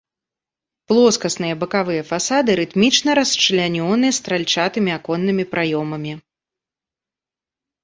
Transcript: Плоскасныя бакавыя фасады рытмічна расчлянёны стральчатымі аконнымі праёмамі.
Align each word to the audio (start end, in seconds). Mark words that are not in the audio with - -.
Плоскасныя 0.91 1.57
бакавыя 1.63 2.01
фасады 2.11 2.55
рытмічна 2.61 3.11
расчлянёны 3.21 4.07
стральчатымі 4.21 4.91
аконнымі 4.99 5.43
праёмамі. 5.55 6.13